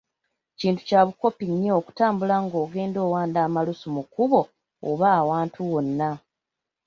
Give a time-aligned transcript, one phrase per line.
[0.59, 4.41] Kintu kya bukopi nnyo okutambula ng’ogenda owanda omalusu mu kkubo,
[4.89, 6.09] oba awantu wonna.